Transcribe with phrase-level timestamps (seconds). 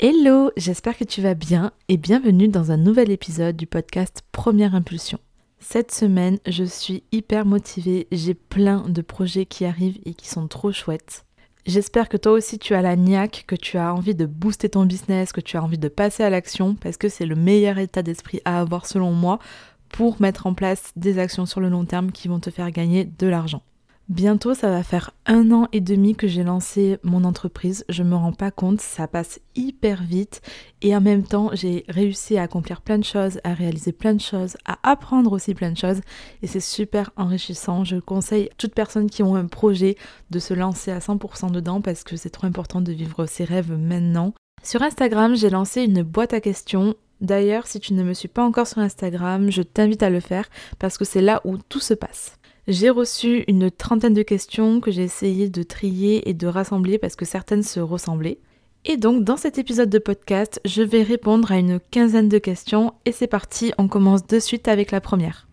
[0.00, 4.76] Hello, j'espère que tu vas bien et bienvenue dans un nouvel épisode du podcast Première
[4.76, 5.18] Impulsion.
[5.58, 10.46] Cette semaine, je suis hyper motivée, j'ai plein de projets qui arrivent et qui sont
[10.46, 11.24] trop chouettes.
[11.66, 14.86] J'espère que toi aussi tu as la niaque, que tu as envie de booster ton
[14.86, 18.04] business, que tu as envie de passer à l'action parce que c'est le meilleur état
[18.04, 19.40] d'esprit à avoir selon moi
[19.88, 23.04] pour mettre en place des actions sur le long terme qui vont te faire gagner
[23.04, 23.64] de l'argent.
[24.08, 27.84] Bientôt, ça va faire un an et demi que j'ai lancé mon entreprise.
[27.90, 30.40] Je me rends pas compte, ça passe hyper vite
[30.80, 34.20] et en même temps, j'ai réussi à accomplir plein de choses, à réaliser plein de
[34.22, 36.00] choses, à apprendre aussi plein de choses
[36.40, 37.84] et c'est super enrichissant.
[37.84, 39.98] Je conseille à toutes personnes qui ont un projet
[40.30, 43.72] de se lancer à 100% dedans parce que c'est trop important de vivre ses rêves
[43.72, 44.32] maintenant.
[44.62, 48.44] Sur Instagram, j'ai lancé une boîte à questions D'ailleurs, si tu ne me suis pas
[48.44, 50.48] encore sur Instagram, je t'invite à le faire
[50.78, 52.37] parce que c'est là où tout se passe.
[52.68, 57.16] J'ai reçu une trentaine de questions que j'ai essayé de trier et de rassembler parce
[57.16, 58.40] que certaines se ressemblaient.
[58.84, 62.92] Et donc dans cet épisode de podcast, je vais répondre à une quinzaine de questions
[63.06, 65.48] et c'est parti, on commence de suite avec la première.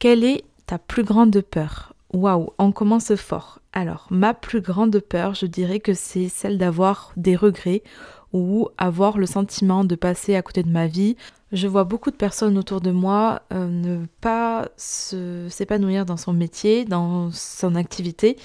[0.00, 1.94] Quelle est ta plus grande peur?
[2.12, 3.60] Waouh, on commence fort.
[3.72, 7.84] Alors, ma plus grande peur, je dirais que c'est celle d'avoir des regrets
[8.36, 11.16] ou avoir le sentiment de passer à côté de ma vie.
[11.52, 16.84] Je vois beaucoup de personnes autour de moi euh, ne pas s'épanouir dans son métier,
[16.84, 18.36] dans son activité.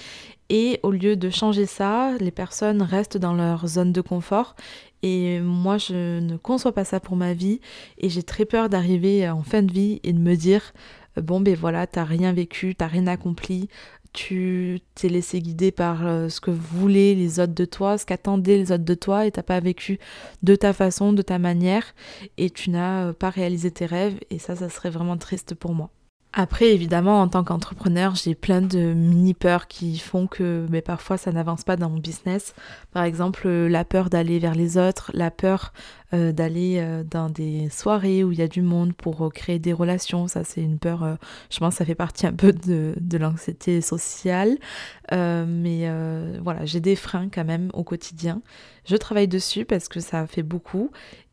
[0.48, 4.54] Et au lieu de changer ça, les personnes restent dans leur zone de confort.
[5.02, 7.60] Et moi, je ne conçois pas ça pour ma vie.
[7.98, 10.72] Et j'ai très peur d'arriver en fin de vie et de me dire,
[11.20, 13.68] bon ben voilà, t'as rien vécu, t'as rien accompli,
[14.12, 18.58] tu t'es laissé guider par euh, ce que voulaient les autres de toi, ce qu'attendaient
[18.58, 19.98] les autres de toi, et t'as pas vécu
[20.42, 21.94] de ta façon, de ta manière,
[22.36, 25.74] et tu n'as euh, pas réalisé tes rêves, et ça, ça serait vraiment triste pour
[25.74, 25.90] moi.
[26.34, 31.30] Après, évidemment, en tant qu'entrepreneur, j'ai plein de mini-peurs qui font que mais parfois ça
[31.30, 32.54] n'avance pas dans mon business.
[32.90, 35.74] Par exemple, euh, la peur d'aller vers les autres, la peur
[36.14, 39.74] euh, d'aller euh, dans des soirées où il y a du monde pour créer des
[39.74, 40.26] relations.
[40.26, 41.18] Ça, c'est une peur,
[41.50, 44.56] je pense que ça fait partie un peu de, de l'anxiété sociale.
[45.10, 45.90] mais
[46.42, 48.40] voilà, j'ai des freins quand même au quotidien.
[48.86, 50.90] Je travaille dessus parce que ça fait beaucoup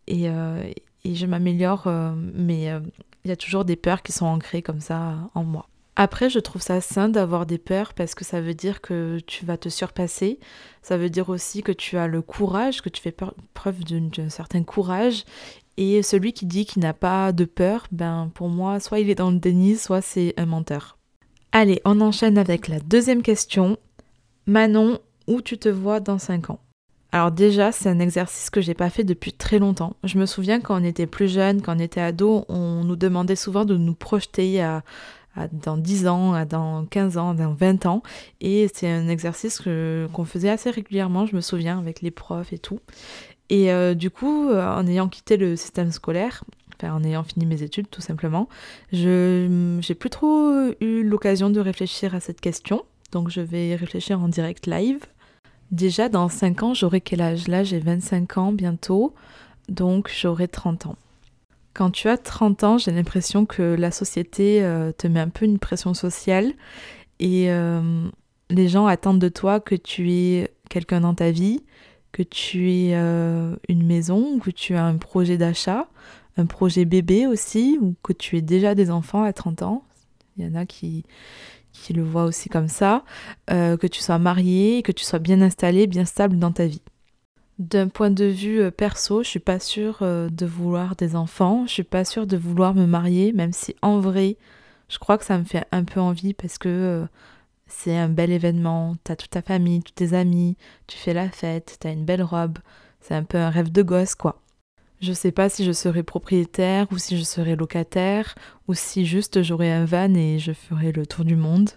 [0.07, 1.87] et, et je m'améliore,
[2.33, 2.69] mais
[3.29, 5.67] il y a toujours des peurs qui sont ancrées comme ça en moi.
[5.95, 9.45] Après, je trouve ça sain d'avoir des peurs parce que ça veut dire que tu
[9.45, 10.39] vas te surpasser.
[10.81, 13.13] Ça veut dire aussi que tu as le courage, que tu fais
[13.53, 15.25] preuve d'un certain courage.
[15.77, 19.15] Et celui qui dit qu'il n'a pas de peur, ben pour moi, soit il est
[19.15, 20.97] dans le déni, soit c'est un menteur.
[21.51, 23.77] Allez, on enchaîne avec la deuxième question.
[24.47, 24.97] Manon,
[25.27, 26.59] où tu te vois dans 5 ans?
[27.11, 29.95] Alors déjà, c'est un exercice que j'ai pas fait depuis très longtemps.
[30.03, 33.35] Je me souviens quand on était plus jeune, quand on était ado, on nous demandait
[33.35, 34.63] souvent de nous projeter
[35.51, 38.03] dans 10 ans, dans 15 ans, dans 20 ans.
[38.41, 42.59] Et c'est un exercice qu'on faisait assez régulièrement, je me souviens, avec les profs et
[42.59, 42.79] tout.
[43.49, 46.43] Et euh, du coup, euh, en ayant quitté le système scolaire,
[46.75, 48.47] enfin en ayant fini mes études tout simplement,
[48.93, 52.83] je j'ai plus trop eu l'occasion de réfléchir à cette question.
[53.11, 54.99] Donc je vais réfléchir en direct live.
[55.71, 57.47] Déjà, dans 5 ans, j'aurai quel âge?
[57.47, 59.13] Là, j'ai 25 ans bientôt,
[59.67, 60.95] donc j'aurai 30 ans.
[61.73, 65.45] Quand tu as 30 ans, j'ai l'impression que la société euh, te met un peu
[65.45, 66.53] une pression sociale
[67.19, 68.09] et euh,
[68.49, 71.63] les gens attendent de toi que tu aies quelqu'un dans ta vie,
[72.11, 75.87] que tu aies euh, une maison, que tu aies un projet d'achat,
[76.37, 79.83] un projet bébé aussi, ou que tu aies déjà des enfants à 30 ans.
[80.37, 81.03] Il y en a qui,
[81.79, 83.03] qui le voit aussi comme ça,
[83.51, 86.81] euh, que tu sois marié, que tu sois bien installé, bien stable dans ta vie.
[87.57, 91.65] D'un point de vue euh, perso, je suis pas sûre euh, de vouloir des enfants,
[91.67, 94.37] je suis pas sûre de vouloir me marier, même si en vrai,
[94.87, 97.05] je crois que ça me fait un peu envie parce que
[97.67, 100.57] c'est un bel événement, t'as toute ta famille, tous tes amis,
[100.87, 102.57] tu fais la fête, t'as une belle robe,
[103.01, 104.41] c'est un peu un rêve de gosse quoi.
[105.01, 108.35] Je sais pas si je serai propriétaire ou si je serai locataire
[108.67, 111.69] ou si juste j'aurai un van et je ferai le tour du monde.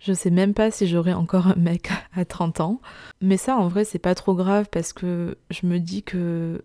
[0.00, 2.80] Je sais même pas si j'aurai encore un mec à 30 ans.
[3.20, 6.64] Mais ça en vrai c'est pas trop grave parce que je me dis que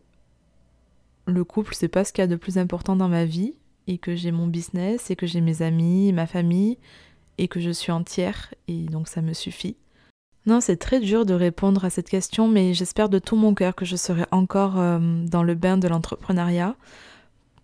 [1.27, 3.53] le couple c'est pas ce qu'il y a de plus important dans ma vie
[3.87, 6.79] et que j'ai mon business et que j'ai mes amis, ma famille
[7.37, 9.77] et que je suis entière et donc ça me suffit.
[10.47, 13.75] Non, c'est très dur de répondre à cette question, mais j'espère de tout mon cœur
[13.75, 16.75] que je serai encore euh, dans le bain de l'entrepreneuriat.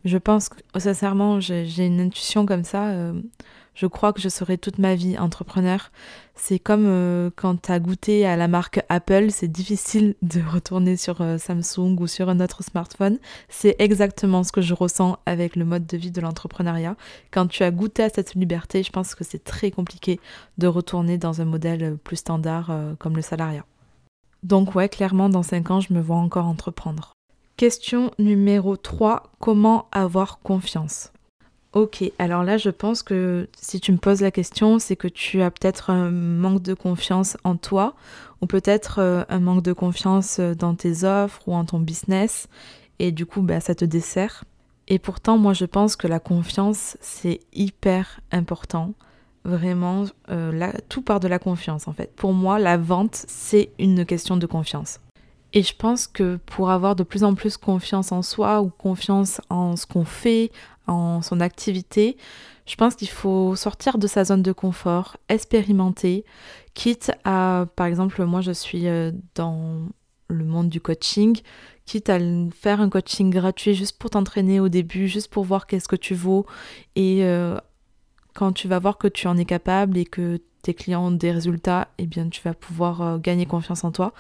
[0.06, 2.90] Je pense que, sincèrement, j'ai une intuition comme ça.
[2.90, 3.14] Euh,
[3.78, 5.92] je crois que je serai toute ma vie entrepreneur.
[6.34, 10.98] C'est comme euh, quand tu as goûté à la marque Apple, c'est difficile de retourner
[10.98, 13.20] sur euh, Samsung ou sur un autre smartphone.
[13.50, 16.96] C'est exactement ce que je ressens avec le mode de vie de l'entrepreneuriat.
[17.30, 20.20] Quand tu as goûté à cette liberté, je pense que c'est très compliqué
[20.58, 23.66] de retourner dans un modèle plus standard euh, comme le salariat.
[24.42, 27.14] Donc ouais, clairement, dans 5 ans, je me vois encore entreprendre.
[27.58, 31.12] Question numéro 3, comment avoir confiance?
[31.74, 35.42] Ok, alors là je pense que si tu me poses la question, c'est que tu
[35.42, 37.94] as peut-être un manque de confiance en toi
[38.42, 42.48] ou peut-être euh, un manque de confiance euh, dans tes offres ou en ton business
[43.00, 44.46] et du coup bah, ça te dessert.
[44.88, 48.94] Et pourtant moi je pense que la confiance c'est hyper important.
[49.44, 52.14] Vraiment, euh, tout part de la confiance en fait.
[52.18, 55.00] Pour moi, la vente, c'est une question de confiance.
[55.58, 59.42] Et je pense que pour avoir de plus en plus confiance en soi ou confiance
[59.50, 60.52] en ce qu'on fait,
[60.86, 62.16] en son activité,
[62.68, 66.26] je pense qu'il faut sortir de sa zone de confort, expérimenter,
[66.76, 69.88] quitte à, par exemple, moi je suis euh, dans
[70.28, 71.42] le monde du coaching,
[71.88, 72.20] quitte à
[72.54, 76.14] faire un coaching gratuit juste pour t'entraîner au début, juste pour voir qu'est-ce que tu
[76.14, 76.46] vaux.
[76.96, 77.58] Et euh,
[78.36, 81.32] quand tu vas voir que tu en es capable et que tes clients ont des
[81.32, 84.14] résultats, eh bien tu vas pouvoir euh, gagner confiance en toi.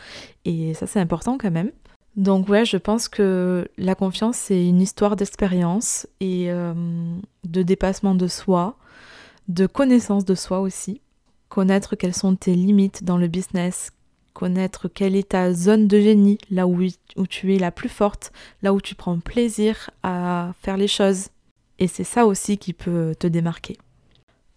[0.46, 1.72] Et ça c'est important quand même.
[2.16, 6.74] Donc ouais, je pense que la confiance c'est une histoire d'expérience et euh,
[7.44, 8.78] de dépassement de soi,
[9.48, 11.02] de connaissance de soi aussi.
[11.50, 13.92] Connaître quelles sont tes limites dans le business,
[14.34, 16.84] connaître quelle est ta zone de génie, là où,
[17.16, 18.32] où tu es la plus forte,
[18.62, 21.30] là où tu prends plaisir à faire les choses.
[21.80, 23.78] Et c'est ça aussi qui peut te démarquer.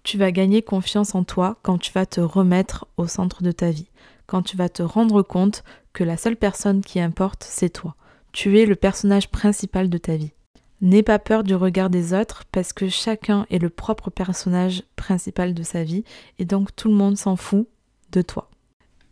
[0.02, 3.70] Tu vas gagner confiance en toi quand tu vas te remettre au centre de ta
[3.70, 3.88] vie,
[4.26, 5.62] quand tu vas te rendre compte
[5.92, 7.96] que la seule personne qui importe, c'est toi.
[8.32, 10.32] Tu es le personnage principal de ta vie.
[10.80, 15.52] N'aie pas peur du regard des autres parce que chacun est le propre personnage principal
[15.52, 16.04] de sa vie
[16.38, 17.68] et donc tout le monde s'en fout
[18.12, 18.48] de toi.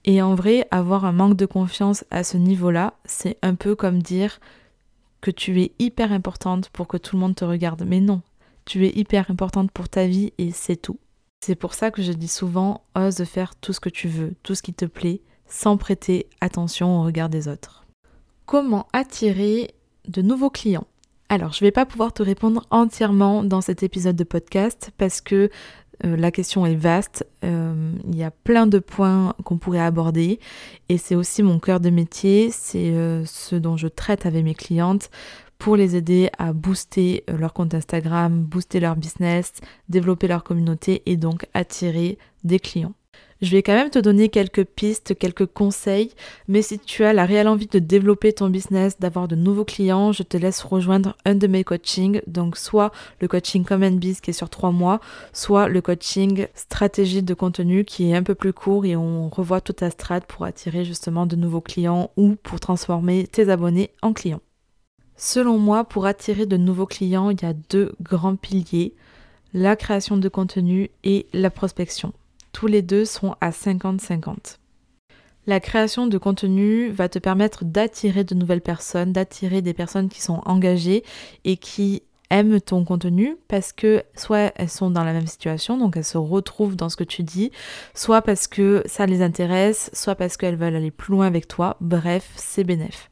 [0.04, 4.02] Et en vrai, avoir un manque de confiance à ce niveau-là, c'est un peu comme
[4.02, 4.40] dire
[5.20, 7.84] que tu es hyper importante pour que tout le monde te regarde.
[7.86, 8.22] Mais non,
[8.68, 10.98] tu es hyper importante pour ta vie et c'est tout.
[11.40, 14.54] C'est pour ça que je dis souvent, ose faire tout ce que tu veux, tout
[14.54, 17.86] ce qui te plaît, sans prêter attention au regard des autres.
[18.44, 19.70] Comment attirer
[20.06, 20.86] de nouveaux clients?
[21.30, 25.22] Alors, je ne vais pas pouvoir te répondre entièrement dans cet épisode de podcast parce
[25.22, 25.48] que
[26.04, 30.40] euh, la question est vaste, euh, il y a plein de points qu'on pourrait aborder
[30.90, 34.54] et c'est aussi mon cœur de métier, c'est euh, ce dont je traite avec mes
[34.54, 35.10] clientes
[35.58, 39.52] pour les aider à booster euh, leur compte Instagram, booster leur business,
[39.88, 42.94] développer leur communauté et donc attirer des clients.
[43.40, 46.10] Je vais quand même te donner quelques pistes, quelques conseils,
[46.48, 50.10] mais si tu as la réelle envie de développer ton business, d'avoir de nouveaux clients,
[50.10, 52.90] je te laisse rejoindre un de mes coachings, donc soit
[53.20, 55.00] le coaching Common Biz qui est sur trois mois,
[55.32, 59.60] soit le coaching stratégie de contenu qui est un peu plus court et on revoit
[59.60, 64.14] toute ta strat pour attirer justement de nouveaux clients ou pour transformer tes abonnés en
[64.14, 64.40] clients.
[65.20, 68.94] Selon moi, pour attirer de nouveaux clients, il y a deux grands piliers,
[69.52, 72.12] la création de contenu et la prospection.
[72.52, 74.58] Tous les deux sont à 50-50.
[75.48, 80.22] La création de contenu va te permettre d'attirer de nouvelles personnes, d'attirer des personnes qui
[80.22, 81.02] sont engagées
[81.44, 85.96] et qui aiment ton contenu parce que soit elles sont dans la même situation, donc
[85.96, 87.50] elles se retrouvent dans ce que tu dis,
[87.92, 91.76] soit parce que ça les intéresse, soit parce qu'elles veulent aller plus loin avec toi.
[91.80, 93.10] Bref, c'est bénéf.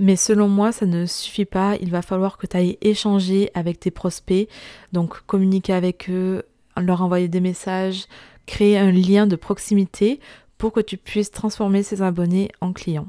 [0.00, 1.76] Mais selon moi, ça ne suffit pas.
[1.76, 4.48] Il va falloir que tu ailles échanger avec tes prospects,
[4.92, 6.42] donc communiquer avec eux,
[6.78, 8.06] leur envoyer des messages,
[8.46, 10.18] créer un lien de proximité
[10.56, 13.08] pour que tu puisses transformer ces abonnés en clients.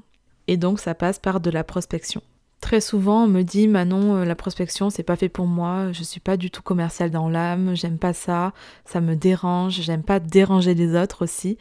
[0.50, 2.22] Et donc ça passe par de la prospection.
[2.60, 6.04] Très souvent, on me dit Manon, euh, la prospection, c'est pas fait pour moi, je
[6.04, 8.52] suis pas du tout commercial dans l'âme, j'aime pas ça,
[8.84, 11.58] ça me dérange, j'aime pas déranger les autres aussi.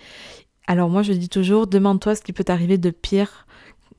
[0.66, 3.46] Alors moi, je dis toujours demande-toi ce qui peut t'arriver de pire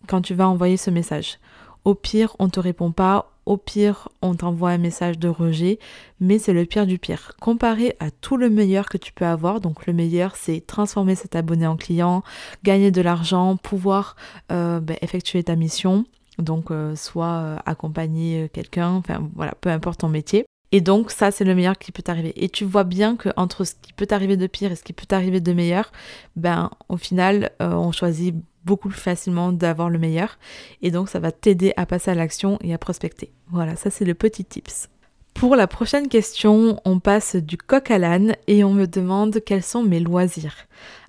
[0.07, 1.39] quand tu vas envoyer ce message.
[1.83, 5.79] Au pire, on ne te répond pas, au pire, on t'envoie un message de rejet,
[6.19, 7.33] mais c'est le pire du pire.
[7.41, 11.35] Comparé à tout le meilleur que tu peux avoir, donc le meilleur, c'est transformer cet
[11.35, 12.23] abonné en client,
[12.63, 14.15] gagner de l'argent, pouvoir
[14.51, 16.05] euh, ben, effectuer ta mission,
[16.37, 20.45] donc euh, soit euh, accompagner quelqu'un, enfin voilà, peu importe ton métier.
[20.71, 22.33] Et donc ça c'est le meilleur qui peut t'arriver.
[22.35, 24.93] Et tu vois bien que entre ce qui peut t'arriver de pire et ce qui
[24.93, 25.91] peut t'arriver de meilleur,
[26.35, 30.37] ben au final on choisit beaucoup plus facilement d'avoir le meilleur.
[30.81, 33.31] Et donc ça va t'aider à passer à l'action et à prospecter.
[33.49, 34.87] Voilà, ça c'est le petit tips.
[35.33, 39.63] Pour la prochaine question, on passe du coq à l'âne et on me demande quels
[39.63, 40.55] sont mes loisirs.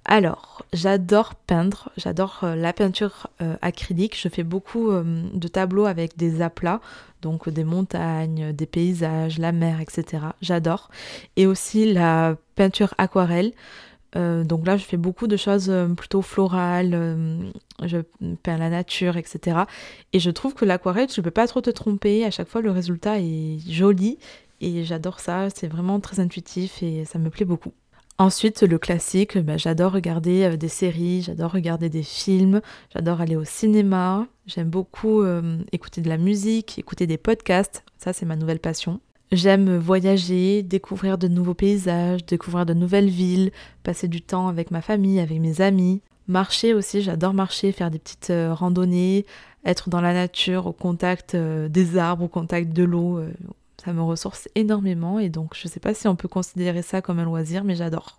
[0.05, 5.85] Alors, j'adore peindre, j'adore euh, la peinture euh, acrylique, je fais beaucoup euh, de tableaux
[5.85, 6.81] avec des aplats,
[7.23, 10.25] donc des montagnes, des paysages, la mer, etc.
[10.43, 10.91] J'adore.
[11.37, 13.53] Et aussi la peinture aquarelle.
[14.15, 17.51] Euh, donc là, je fais beaucoup de choses euh, plutôt florales, euh,
[17.83, 17.99] je
[18.43, 19.61] peins la nature, etc.
[20.13, 22.25] Et je trouve que l'aquarelle, tu ne peux pas trop te tromper.
[22.25, 24.19] À chaque fois, le résultat est joli
[24.61, 25.49] et j'adore ça.
[25.51, 27.73] C'est vraiment très intuitif et ça me plaît beaucoup.
[28.23, 32.61] Ensuite, le classique, bah, j'adore regarder euh, des séries, j'adore regarder des films,
[32.95, 38.13] j'adore aller au cinéma, j'aime beaucoup euh, écouter de la musique, écouter des podcasts, ça
[38.13, 39.01] c'est ma nouvelle passion.
[39.33, 43.51] J'aime voyager, découvrir de nouveaux paysages, découvrir de nouvelles villes,
[43.83, 46.01] passer du temps avec ma famille, avec mes amis.
[46.29, 49.27] Marcher aussi, j'adore marcher, faire des petites euh, randonnées,
[49.65, 53.21] être dans la nature, au contact des arbres, au contact de l'eau,
[53.85, 57.19] ça me ressource énormément et donc je sais pas si on peut considérer ça comme
[57.19, 58.19] un loisir, mais j'adore.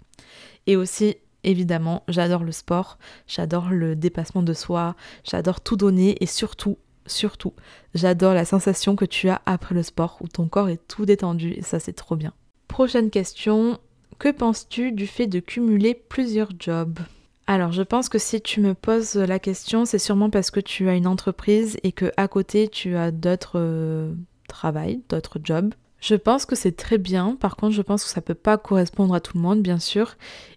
[0.68, 6.26] Et aussi, évidemment, j'adore le sport, j'adore le dépassement de soi, j'adore tout donner et
[6.26, 7.54] surtout, surtout,
[7.94, 11.52] j'adore la sensation que tu as après le sport où ton corps est tout détendu
[11.52, 12.34] et ça c'est trop bien.
[12.68, 13.80] Prochaine question,
[14.20, 17.00] que penses-tu du fait de cumuler plusieurs jobs?
[17.46, 20.88] Alors, je pense que si tu me poses la question, c'est sûrement parce que tu
[20.88, 24.14] as une entreprise et que à côté tu as d'autres euh,
[24.54, 25.74] travail, d'autres jobs.
[26.00, 29.14] Je pense que c'est très bien, par contre je pense que ça peut pas correspondre
[29.16, 30.16] à tout le monde bien sûr.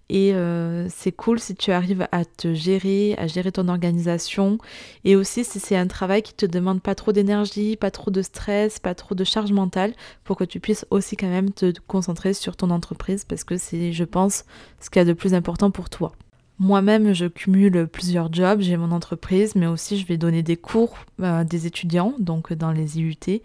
[0.09, 4.59] Et euh, c'est cool si tu arrives à te gérer, à gérer ton organisation.
[5.05, 8.23] Et aussi si c'est un travail qui te demande pas trop d'énergie, pas trop de
[8.23, 12.35] stress, pas trop de charge mentale, pour que tu puisses aussi quand même te concentrer
[12.35, 14.45] sur ton entreprise parce que c'est, je pense,
[14.81, 16.13] ce qu'il y a de plus important pour toi.
[16.59, 18.63] Moi-même, je cumule plusieurs jobs.
[18.63, 22.73] J'ai mon entreprise, mais aussi je vais donner des cours à des étudiants, donc dans
[22.73, 23.43] les IUT.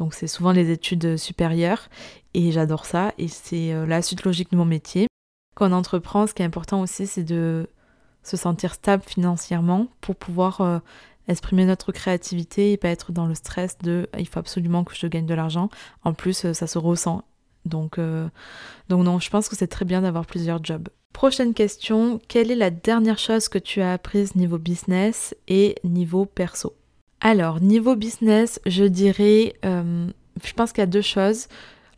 [0.00, 1.90] Donc c'est souvent les études supérieures
[2.32, 5.06] et j'adore ça et c'est euh, la suite logique de mon métier.
[5.54, 7.68] Quand on entreprend, ce qui est important aussi, c'est de
[8.22, 10.78] se sentir stable financièrement pour pouvoir euh,
[11.28, 15.06] exprimer notre créativité et pas être dans le stress de il faut absolument que je
[15.06, 15.68] gagne de l'argent.
[16.02, 17.22] En plus, euh, ça se ressent.
[17.66, 18.00] Donc,
[18.88, 20.88] donc non, je pense que c'est très bien d'avoir plusieurs jobs.
[21.12, 26.24] Prochaine question, quelle est la dernière chose que tu as apprise niveau business et niveau
[26.24, 26.79] perso?
[27.20, 30.06] Alors, niveau business, je dirais, euh,
[30.42, 31.48] je pense qu'il y a deux choses.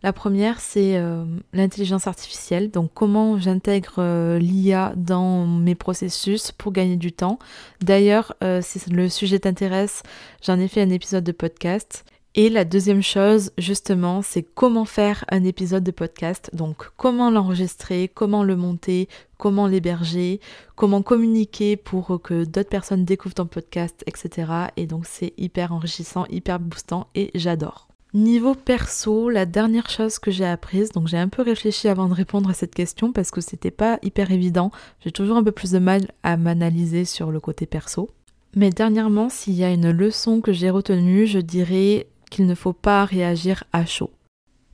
[0.02, 2.72] La première, c'est euh, l'intelligence artificielle.
[2.72, 7.38] Donc, comment j'intègre euh, l'IA dans mes processus pour gagner du temps.
[7.80, 10.02] D'ailleurs, si le sujet t'intéresse,
[10.44, 12.04] j'en ai fait un épisode de podcast.
[12.34, 16.48] Et la deuxième chose, justement, c'est comment faire un épisode de podcast.
[16.54, 20.40] Donc, comment l'enregistrer, comment le monter, comment l'héberger,
[20.74, 24.50] comment communiquer pour que d'autres personnes découvrent ton podcast, etc.
[24.78, 27.88] Et donc, c'est hyper enrichissant, hyper boostant et j'adore.
[28.14, 32.14] Niveau perso, la dernière chose que j'ai apprise, donc j'ai un peu réfléchi avant de
[32.14, 34.70] répondre à cette question parce que c'était pas hyper évident.
[35.04, 38.08] J'ai toujours un peu plus de mal à m'analyser sur le côté perso.
[38.54, 42.72] Mais dernièrement, s'il y a une leçon que j'ai retenue, je dirais qu'il ne faut
[42.72, 44.10] pas réagir à chaud.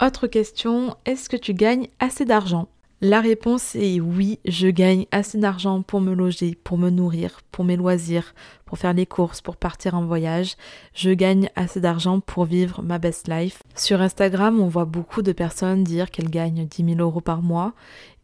[0.00, 2.68] Autre question, est-ce que tu gagnes assez d'argent?
[3.00, 7.64] La réponse est oui, je gagne assez d'argent pour me loger, pour me nourrir, pour
[7.64, 8.34] mes loisirs,
[8.64, 10.56] pour faire les courses, pour partir en voyage.
[10.94, 13.62] Je gagne assez d'argent pour vivre ma best life.
[13.76, 17.74] Sur Instagram, on voit beaucoup de personnes dire qu'elles gagnent 10 000 euros par mois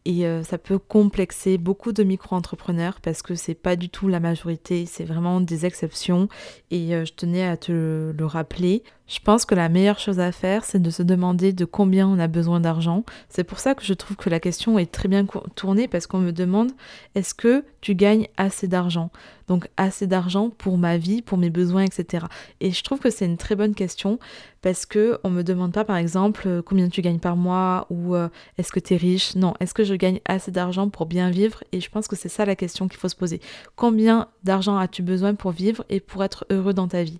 [0.05, 4.19] et euh, ça peut complexer beaucoup de micro-entrepreneurs parce que c'est pas du tout la
[4.19, 6.29] majorité, c'est vraiment des exceptions
[6.69, 7.71] et euh, je tenais à te
[8.11, 8.83] le rappeler.
[9.07, 12.17] Je pense que la meilleure chose à faire, c'est de se demander de combien on
[12.17, 13.03] a besoin d'argent.
[13.29, 16.17] C'est pour ça que je trouve que la question est très bien tournée parce qu'on
[16.17, 16.71] me demande
[17.13, 19.11] est-ce que tu gagnes assez d'argent?
[19.47, 22.25] Donc assez d'argent pour ma vie, pour mes besoins, etc.
[22.61, 24.17] Et je trouve que c'est une très bonne question
[24.63, 28.15] parce que on me demande pas par exemple euh, combien tu gagnes par mois ou
[28.15, 29.35] euh, est-ce que tu es riche?
[29.35, 31.63] Non, est-ce que je gagne assez d'argent pour bien vivre?
[31.71, 33.39] Et je pense que c'est ça la question qu'il faut se poser.
[33.75, 37.19] Combien d'argent as-tu besoin pour vivre et pour être heureux dans ta vie?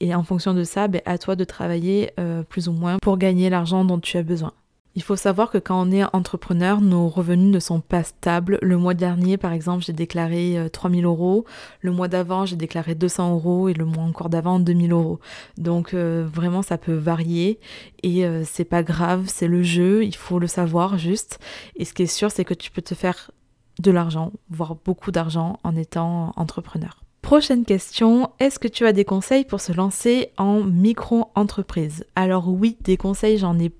[0.00, 3.48] Et en fonction de ça, ben, toi de travailler euh, plus ou moins pour gagner
[3.48, 4.52] l'argent dont tu as besoin.
[4.94, 8.58] Il faut savoir que quand on est entrepreneur, nos revenus ne sont pas stables.
[8.60, 11.44] Le mois dernier, par exemple, j'ai déclaré 3000 euh, euros.
[11.80, 15.18] Le mois d'avant, j'ai déclaré 200 euros et le mois encore d'avant, 2000 euros.
[15.56, 17.58] Donc euh, vraiment, ça peut varier
[18.02, 21.38] et c'est pas grave, c'est le jeu, il faut le savoir juste.
[21.76, 23.30] Et ce qui est sûr, c'est que tu peux te faire
[23.78, 27.01] de l'argent, voire beaucoup d'argent en étant entrepreneur.
[27.32, 32.04] Prochaine question, est-ce que tu as des conseils pour se lancer en micro-entreprise?
[32.14, 33.72] Alors oui, des conseils, j'en ai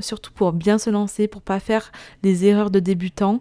[0.00, 1.92] surtout pour bien se lancer, pour pas faire
[2.22, 3.40] des erreurs de débutant.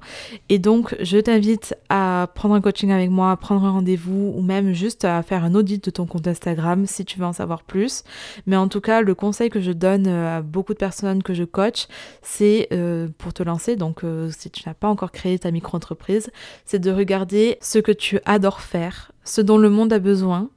[0.50, 4.41] Et donc, je t'invite à prendre un coaching avec moi, à prendre un rendez-vous ou
[4.41, 7.63] même juste à faire un audit de ton compte Instagram si tu veux en savoir
[7.63, 8.03] plus.
[8.46, 11.34] Mais en tout cas, le conseil que je donne euh, à beaucoup de personnes que
[11.34, 11.88] je coach,
[12.22, 16.32] c'est euh, pour te lancer, donc euh, si tu n'as pas encore créé ta micro-entreprise,
[16.65, 20.50] c'est de regarder ce que tu adores faire, ce dont le monde a besoin,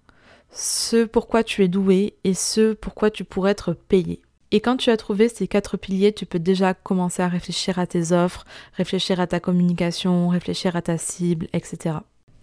[0.51, 4.23] ce pourquoi tu es doué et ce pourquoi tu pourrais être payé.
[4.51, 7.87] Et quand tu as trouvé ces quatre piliers, tu peux déjà commencer à réfléchir à
[7.87, 11.97] tes offres, réfléchir à ta communication, réfléchir à ta cible, etc.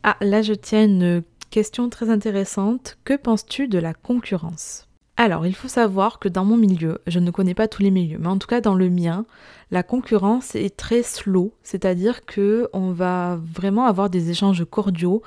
[0.04, 2.98] Ah, là je tiens une question très intéressante.
[3.06, 4.85] Que penses-tu de la concurrence?
[5.18, 8.18] Alors, il faut savoir que dans mon milieu, je ne connais pas tous les milieux,
[8.20, 9.26] mais en tout cas dans le mien,
[9.72, 15.22] la concurrence est très slow, c'est-à-dire que on va vraiment avoir des échanges cordiaux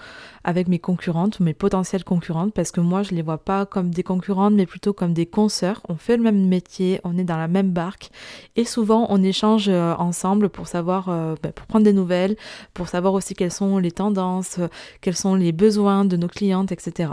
[0.45, 4.03] avec mes concurrentes, mes potentielles concurrentes, parce que moi je les vois pas comme des
[4.03, 5.81] concurrentes, mais plutôt comme des consoeurs.
[5.89, 8.11] On fait le même métier, on est dans la même barque,
[8.57, 12.37] et souvent on échange euh, ensemble pour savoir, euh, ben, pour prendre des nouvelles,
[12.75, 14.69] pour savoir aussi quelles sont les tendances, euh,
[15.01, 17.13] quels sont les besoins de nos clientes, etc.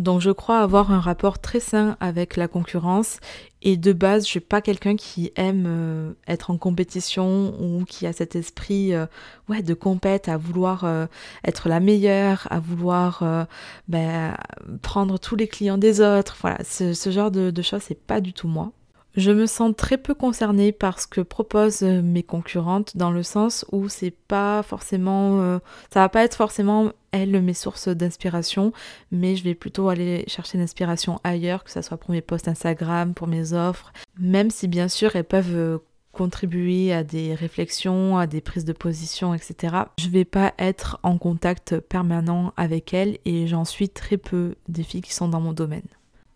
[0.00, 3.18] Donc je crois avoir un rapport très sain avec la concurrence
[3.60, 8.06] et de base je suis pas quelqu'un qui aime euh, être en compétition ou qui
[8.06, 9.04] a cet esprit euh,
[9.50, 11.04] ouais, de compète à vouloir euh,
[11.44, 13.46] être la meilleure, à vouloir
[13.88, 14.34] ben,
[14.80, 16.34] prendre tous les clients des autres.
[16.40, 18.72] Voilà, ce, genre de, de choses c'est pas du tout moi.
[19.16, 23.64] Je me sens très peu concernée par ce que proposent mes concurrentes dans le sens
[23.72, 25.58] où c'est pas forcément
[25.92, 28.72] ça va pas être forcément elles mes sources d'inspiration,
[29.10, 33.14] mais je vais plutôt aller chercher l'inspiration ailleurs, que ce soit pour mes posts Instagram,
[33.14, 35.78] pour mes offres, même si bien sûr elles peuvent euh,
[36.12, 39.76] contribuer à des réflexions, à des prises de position, etc.
[39.98, 44.82] Je vais pas être en contact permanent avec elles et j'en suis très peu des
[44.82, 45.82] filles qui sont dans mon domaine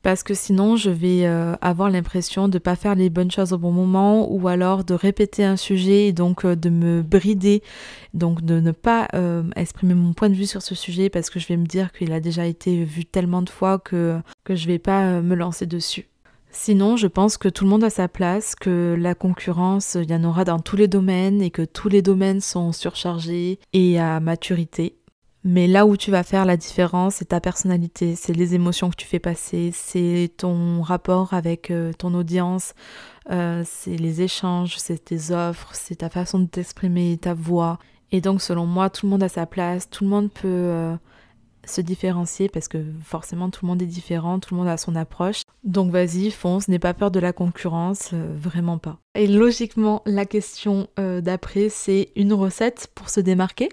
[0.04, 3.54] parce que sinon je vais euh, avoir l'impression de ne pas faire les bonnes choses
[3.54, 7.62] au bon moment ou alors de répéter un sujet et donc euh, de me brider,
[8.12, 11.40] donc de ne pas euh, exprimer mon point de vue sur ce sujet parce que
[11.40, 14.66] je vais me dire qu'il a déjà été vu tellement de fois que, que je
[14.66, 16.06] vais pas me lancer dessus.
[16.50, 20.14] Sinon, je pense que tout le monde a sa place, que la concurrence, il y
[20.14, 24.20] en aura dans tous les domaines et que tous les domaines sont surchargés et à
[24.20, 24.96] maturité.
[25.47, 28.97] Mais là où tu vas faire la différence, c'est ta personnalité, c'est les émotions que
[28.97, 32.73] tu fais passer, c'est ton rapport avec euh, ton audience,
[33.31, 37.79] euh, c'est les échanges, c'est tes offres, c'est ta façon de t'exprimer, ta voix.
[38.11, 40.97] Et donc selon moi, tout le monde a sa place, tout le monde peut euh,
[41.67, 44.97] se différencier parce que forcément tout le monde est différent, tout le monde a son
[44.97, 45.43] approche.
[45.63, 48.97] Donc vas-y, fonce, n'aie pas peur de la concurrence, vraiment pas.
[49.15, 53.69] Et logiquement, la question d'après, c'est une recette pour se démarquer?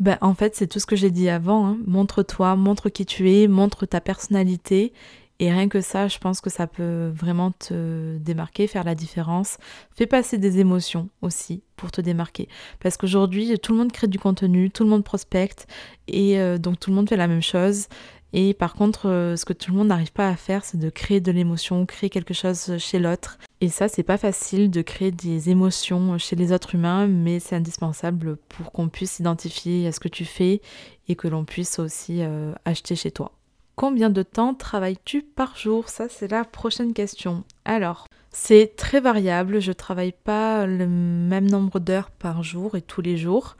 [0.00, 1.66] Ben, en fait, c'est tout ce que j'ai dit avant.
[1.66, 1.78] Hein.
[1.86, 4.92] Montre-toi, montre qui tu es, montre ta personnalité.
[5.40, 9.56] Et rien que ça, je pense que ça peut vraiment te démarquer, faire la différence.
[9.94, 12.48] Fais passer des émotions aussi pour te démarquer.
[12.80, 15.66] Parce qu'aujourd'hui, tout le monde crée du contenu, tout le monde prospecte.
[16.08, 17.86] Et euh, donc tout le monde fait la même chose.
[18.32, 20.90] Et par contre, euh, ce que tout le monde n'arrive pas à faire, c'est de
[20.90, 23.38] créer de l'émotion, créer quelque chose chez l'autre.
[23.62, 27.56] Et ça, c'est pas facile de créer des émotions chez les autres humains, mais c'est
[27.56, 30.62] indispensable pour qu'on puisse s'identifier à ce que tu fais
[31.08, 33.32] et que l'on puisse aussi euh, acheter chez toi.
[33.76, 35.90] Combien de temps travailles-tu par jour?
[35.90, 37.44] Ça, c'est la prochaine question.
[37.66, 39.60] Alors, c'est très variable.
[39.60, 43.56] Je travaille pas le même nombre d'heures par jour et tous les jours.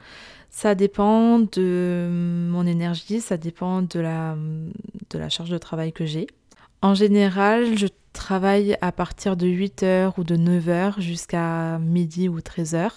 [0.49, 4.35] Ça dépend de mon énergie, ça dépend de la,
[5.11, 6.27] de la charge de travail que j'ai.
[6.81, 12.89] En général, je travaille à partir de 8h ou de 9h jusqu'à midi ou 13h.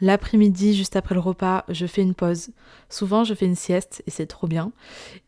[0.00, 2.50] L'après-midi, juste après le repas, je fais une pause.
[2.88, 4.70] Souvent, je fais une sieste et c'est trop bien.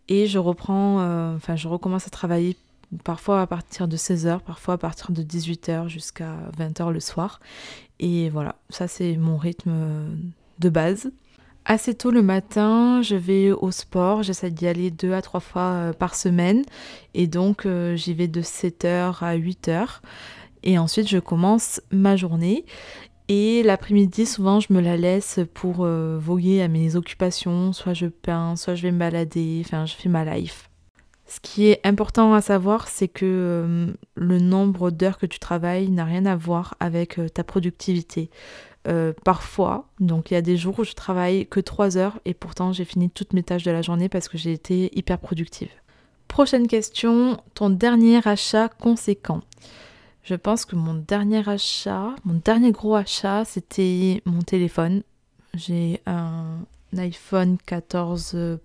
[0.09, 2.57] Et je reprends, euh, enfin, je recommence à travailler
[3.05, 7.41] parfois à partir de 16h, parfois à partir de 18h jusqu'à 20h le soir.
[7.99, 9.73] Et voilà, ça c'est mon rythme
[10.59, 11.11] de base.
[11.73, 15.63] Assez tôt le matin, je vais au sport, j'essaie d'y aller deux à trois fois
[15.71, 16.65] euh, par semaine.
[17.15, 20.01] Et donc euh, j'y vais de 7h à 8h
[20.65, 22.65] et ensuite je commence ma journée.
[23.29, 28.07] Et l'après-midi souvent je me la laisse pour euh, voguer à mes occupations, soit je
[28.07, 30.70] peins, soit je vais me balader, enfin je fais ma life.
[31.31, 36.05] Ce qui est important à savoir, c'est que le nombre d'heures que tu travailles n'a
[36.05, 38.31] rien à voir avec ta productivité.
[38.89, 42.35] Euh, parfois, donc il y a des jours où je travaille que 3 heures et
[42.35, 45.71] pourtant j'ai fini toutes mes tâches de la journée parce que j'ai été hyper productive.
[46.27, 49.43] Prochaine question, ton dernier achat conséquent.
[50.25, 55.05] Je pense que mon dernier achat, mon dernier gros achat, c'était mon téléphone.
[55.55, 56.65] J'ai un
[56.97, 58.59] iPhone 14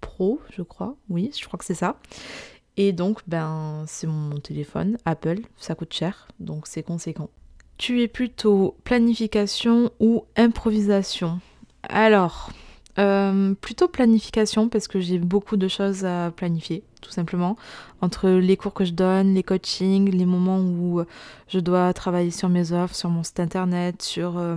[0.00, 0.96] Pro, je crois.
[1.08, 1.96] Oui, je crois que c'est ça.
[2.76, 7.28] Et donc, ben, c'est mon téléphone Apple, ça coûte cher, donc c'est conséquent.
[7.76, 11.40] Tu es plutôt planification ou improvisation?
[11.88, 12.50] Alors,
[12.98, 17.56] euh, plutôt planification parce que j'ai beaucoup de choses à planifier, tout simplement.
[18.00, 21.02] Entre les cours que je donne, les coachings, les moments où
[21.48, 24.56] je dois travailler sur mes offres, sur mon site internet, sur euh,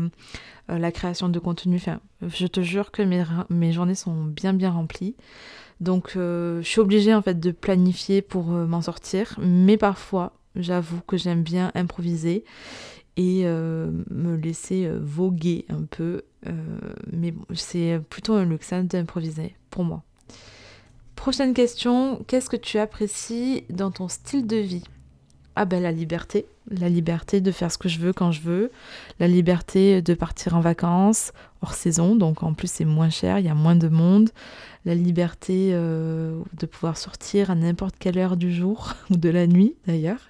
[0.69, 1.82] euh, la création de contenu.
[2.21, 5.15] Je te jure que mes, mes journées sont bien bien remplies.
[5.80, 9.36] Donc, je suis obligée en fait de planifier pour m'en sortir.
[9.41, 12.43] Mais parfois, j'avoue que j'aime bien improviser
[13.17, 16.21] et euh, me laisser euh, voguer un peu.
[16.47, 16.52] Euh,
[17.12, 20.04] mais c'est plutôt un luxe hein, d'improviser pour moi.
[21.15, 24.84] Prochaine question, qu'est-ce que tu apprécies dans ton style de vie?
[25.56, 28.71] Ah ben la liberté, la liberté de faire ce que je veux quand je veux,
[29.19, 33.45] la liberté de partir en vacances hors saison, donc en plus c'est moins cher, il
[33.45, 34.30] y a moins de monde,
[34.86, 39.76] la liberté de pouvoir sortir à n'importe quelle heure du jour ou de la nuit
[39.86, 40.21] d'ailleurs.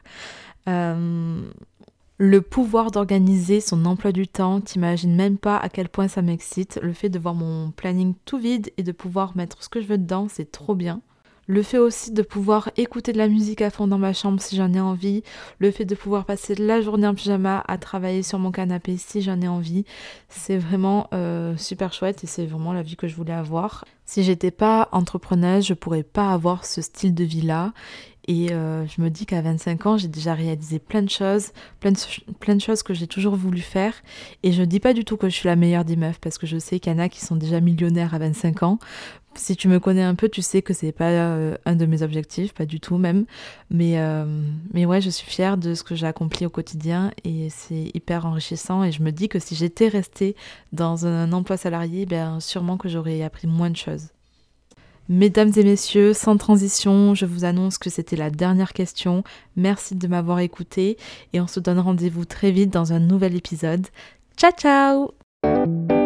[2.23, 6.79] Le pouvoir d'organiser son emploi du temps, t'imagines même pas à quel point ça m'excite.
[6.83, 9.87] Le fait de voir mon planning tout vide et de pouvoir mettre ce que je
[9.87, 11.01] veux dedans, c'est trop bien.
[11.47, 14.55] Le fait aussi de pouvoir écouter de la musique à fond dans ma chambre si
[14.55, 15.23] j'en ai envie.
[15.57, 19.23] Le fait de pouvoir passer la journée en pyjama à travailler sur mon canapé si
[19.23, 19.83] j'en ai envie.
[20.29, 23.83] C'est vraiment euh, super chouette et c'est vraiment la vie que je voulais avoir.
[24.05, 27.73] Si j'étais pas entrepreneuse, je pourrais pas avoir ce style de vie là.
[28.31, 31.91] Et euh, je me dis qu'à 25 ans, j'ai déjà réalisé plein de choses, plein
[31.91, 33.93] de, choses que j'ai toujours voulu faire.
[34.41, 36.37] Et je ne dis pas du tout que je suis la meilleure des meufs, parce
[36.37, 38.79] que je sais qu'il y en a qui sont déjà millionnaires à 25 ans.
[39.35, 42.03] Si tu me connais un peu, tu sais que c'est pas euh, un de mes
[42.03, 43.25] objectifs, pas du tout même.
[43.69, 44.25] Mais, euh,
[44.71, 48.25] mais ouais, je suis fière de ce que j'ai accompli au quotidien et c'est hyper
[48.25, 48.85] enrichissant.
[48.85, 50.37] Et je me dis que si j'étais restée
[50.71, 54.07] dans un emploi salarié, ben, sûrement que j'aurais appris moins de choses.
[55.09, 59.23] Mesdames et messieurs, sans transition, je vous annonce que c'était la dernière question.
[59.55, 60.97] Merci de m'avoir écouté
[61.33, 63.87] et on se donne rendez-vous très vite dans un nouvel épisode.
[64.37, 66.00] Ciao ciao